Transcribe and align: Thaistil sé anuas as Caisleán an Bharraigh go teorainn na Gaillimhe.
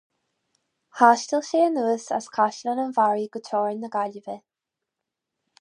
Thaistil 0.99 1.43
sé 1.49 1.61
anuas 1.67 2.07
as 2.19 2.29
Caisleán 2.39 2.83
an 2.85 2.97
Bharraigh 2.97 3.31
go 3.37 3.45
teorainn 3.49 3.81
na 3.85 3.93
Gaillimhe. 3.97 4.39